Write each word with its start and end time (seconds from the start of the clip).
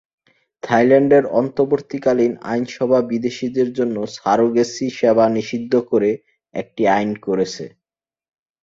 থাইল্যান্ডের 0.63 1.23
অন্তর্বর্তীকালীন 1.39 2.33
আইনসভা 2.43 2.99
বিদেশিদের 3.11 3.69
জন্য 3.77 3.97
সারোগেসি 4.17 4.87
সেবা 4.99 5.25
নিষিদ্ধ 5.29 5.73
করে 5.91 6.11
একটি 6.55 6.83
আইন 6.95 7.11
করেছে। 7.25 7.65